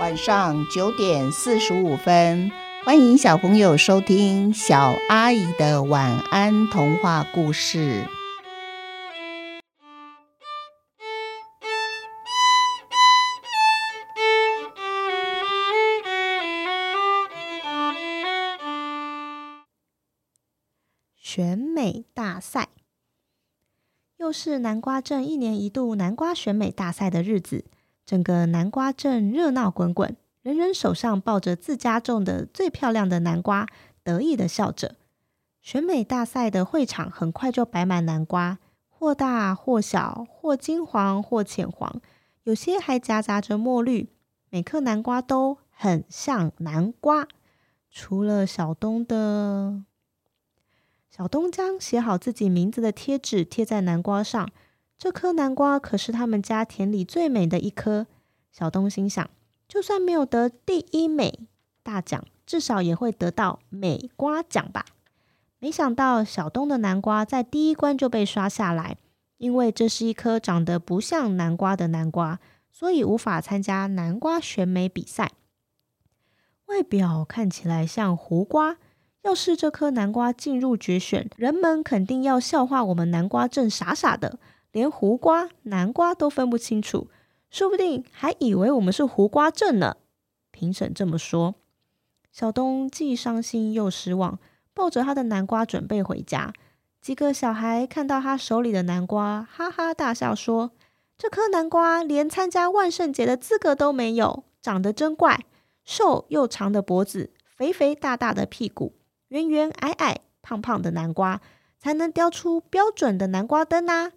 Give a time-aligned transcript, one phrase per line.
[0.00, 2.50] 晚上九点四十五分，
[2.84, 8.04] 欢迎小朋友收听小阿姨的晚安童话故事。
[21.14, 22.70] 选美大赛，
[24.16, 27.64] 又是南瓜镇一年一度南瓜选美大赛的日子。
[28.06, 33.66] 整个南瓜镇热闹滚滚，人人手上抱着自家种的最漂亮的南瓜，
[34.02, 34.96] 得意的笑着。
[35.62, 38.58] 选美大赛的会场很快就摆满南瓜，
[38.90, 42.02] 或大或小，或金黄或浅黄，
[42.42, 44.10] 有些还夹杂着墨绿。
[44.50, 47.26] 每颗南瓜都很像南瓜，
[47.90, 49.82] 除了小东的。
[51.10, 54.50] 小东将写好自己名字的贴纸贴在南瓜上。
[55.04, 58.06] 这颗南瓜可是他们家田里最美的一颗。
[58.50, 59.28] 小东心想，
[59.68, 61.40] 就算没有得第一美
[61.82, 64.86] 大奖，至少也会得到美瓜奖吧。
[65.58, 68.96] 没想到小东的南瓜在第一关就被刷下来，
[69.36, 72.40] 因为这是一颗长得不像南瓜的南瓜，
[72.72, 75.32] 所以无法参加南瓜选美比赛。
[76.68, 78.78] 外表看起来像胡瓜，
[79.20, 84.38] 要是这颗南瓜进入决选，人们肯定要笑话我们南瓜镇傻傻的。
[84.74, 87.06] 连胡瓜、南瓜都分不清楚，
[87.48, 89.98] 说不定还以为我们是胡瓜症呢。
[90.50, 91.54] 评审这么说，
[92.32, 94.40] 小东既伤心又失望，
[94.74, 96.52] 抱着他的南瓜准备回家。
[97.00, 100.72] 几个小孩看到他手里的南瓜，哈哈大笑说
[101.16, 105.44] ：“这颗南瓜连参加万圣节的资格都没有，长得真怪，
[105.84, 108.96] 瘦又长的脖子，肥肥大大的屁股，
[109.28, 111.40] 圆圆矮矮胖胖的南瓜，
[111.78, 114.10] 才能雕出标准的南瓜灯啊！”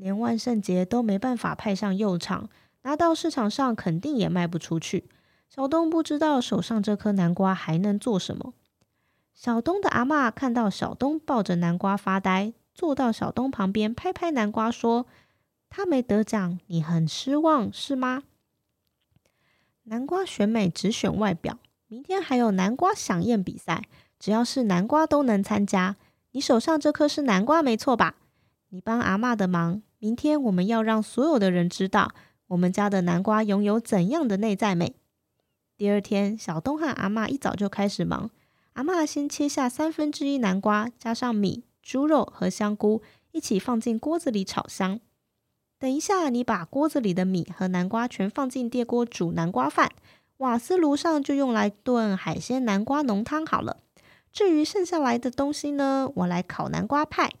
[0.00, 2.48] 连万圣节都没办法派上用场，
[2.84, 5.10] 拿到市场上肯定也卖不出去。
[5.46, 8.54] 小东不知道手上这颗南瓜还能做什么。
[9.34, 15.04] 小东的阿妈看到小东抱着南瓜发呆，坐到小东旁边拍拍南瓜说
[15.68, 18.22] ：“他没得奖，你很失望是吗？”
[19.84, 23.84] 南瓜选美只选外表，明天还有南瓜响宴比赛，
[24.18, 25.96] 只要是南瓜都能参加。
[26.30, 28.14] 你手上这颗是南瓜没错吧？
[28.70, 29.82] 你帮阿妈的忙。
[30.02, 32.14] 明天我们要让所有的人知道，
[32.46, 34.94] 我们家的南瓜拥有怎样的内在美。
[35.76, 38.30] 第二天，小东和阿妈一早就开始忙。
[38.72, 43.02] 阿妈先切下三分之一南瓜，加上米、猪肉和香菇，
[43.32, 44.98] 一起放进锅子里炒香。
[45.78, 49.92] 等一下，你把锅子里的米和南瓜全放进电锅煮南瓜饭，
[50.38, 53.76] 瓦斯炉上就用来炖海鲜南瓜浓汤好了。
[54.32, 57.32] 至于剩下来的东西呢，我来烤南瓜派。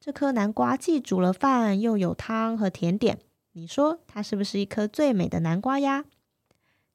[0.00, 3.18] 这颗南瓜既煮了饭，又有汤和甜点，
[3.52, 6.04] 你说它是不是一颗最美的南瓜呀？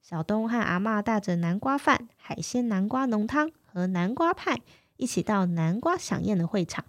[0.00, 4.60] 小东和阿妈带着南瓜饭、海鲜南瓜浓汤和南瓜派，
[4.96, 6.84] 一起到南瓜响宴的会场。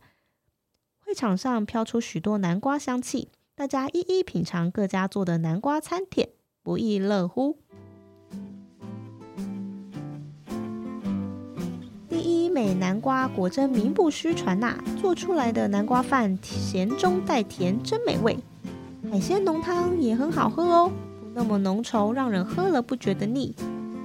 [0.99, 6.29] 会场上飘出许多南瓜香气，大家一一品尝各家做的南瓜餐点，
[6.61, 7.59] 不亦乐乎。
[12.49, 14.77] 美南瓜果真名不虚传呐！
[15.01, 18.37] 做出来的南瓜饭咸中带甜，真美味。
[19.11, 23.55] 海鲜浓汤也很好喝哦，不那么浓稠，让人喝了不觉得腻。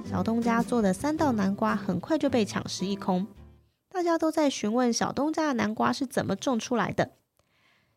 [0.03, 3.27] 小东家做的三道南瓜很快就被抢食一空，
[3.87, 7.11] 大家都在询问小东家的南瓜是怎么种出来的。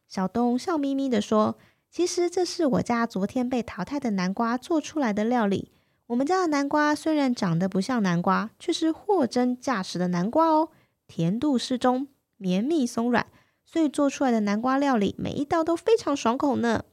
[0.06, 1.56] 小东笑眯眯地说
[1.90, 5.72] ：“其实这是我家昨天被淘汰的南瓜做出来的料理。”
[6.06, 10.68] 我们家的南瓜虽然长得不像南瓜，却是货真价实的南瓜哦，
[11.06, 13.26] 甜度适中，绵密松软，
[13.64, 16.84] 所以做出来的南瓜料理每一道都非常爽口呢。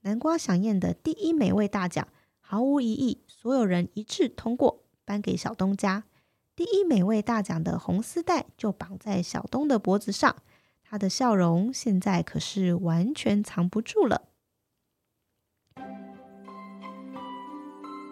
[0.00, 2.08] 南瓜想宴的第一美味大奖，
[2.40, 6.04] 毫无疑义，所有人一致通过，颁给小东家。
[6.56, 10.34] 第一美味大奖的红丝带就绑在小东的脖子上，
[10.82, 14.29] 他的笑容现在可是完全藏不住了。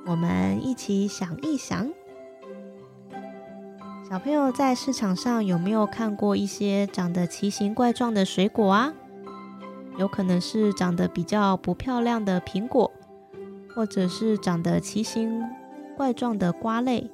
[0.08, 1.93] 我们一起想一想，
[4.08, 8.94] 小朋友在市场上有没有看过一些长得奇形怪状的水果啊？
[9.99, 12.90] 有可能是长得比较不漂亮的苹果，
[13.75, 15.44] 或者是长得奇形
[15.94, 17.10] 怪状的瓜类。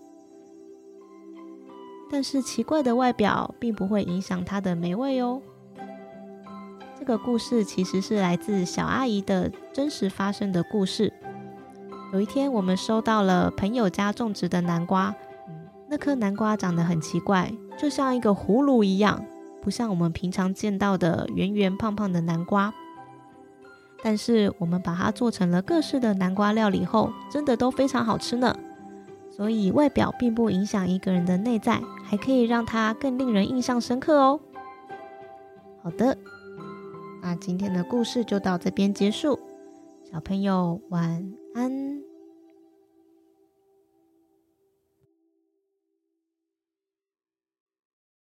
[2.09, 5.43] 但是奇怪的外表并不会影响它的美味哦。
[6.97, 11.13] 这个故事其实是来自小阿姨的真实发生的故事。
[12.15, 15.13] 有一天，我们收到了朋友家种植的南瓜，
[15.89, 19.25] 那颗南瓜长得很奇怪，就像一个葫芦一样，
[19.61, 22.73] 不像我们平常见到的圆圆胖胖的南瓜。
[24.01, 28.55] 但是我们把它做成了各式的南瓜料理后，真的都非常好吃呢。
[29.29, 34.39] 所以外表并不影响一个人的内在，还可以让它更令人印象深刻哦。
[35.83, 36.17] 好的，
[37.21, 39.37] 那今天的故事就到这边结束，
[40.09, 42.14] 小朋友晚安。